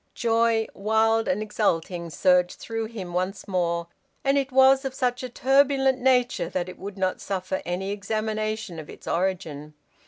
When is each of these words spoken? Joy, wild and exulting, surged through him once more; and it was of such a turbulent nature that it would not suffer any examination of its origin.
Joy, 0.15 0.65
wild 0.73 1.27
and 1.27 1.43
exulting, 1.43 2.09
surged 2.09 2.55
through 2.57 2.85
him 2.85 3.13
once 3.13 3.47
more; 3.47 3.85
and 4.23 4.35
it 4.35 4.51
was 4.51 4.83
of 4.83 4.95
such 4.95 5.21
a 5.21 5.29
turbulent 5.29 5.99
nature 5.99 6.49
that 6.49 6.67
it 6.67 6.79
would 6.79 6.97
not 6.97 7.21
suffer 7.21 7.61
any 7.67 7.91
examination 7.91 8.79
of 8.79 8.89
its 8.89 9.07
origin. 9.07 9.75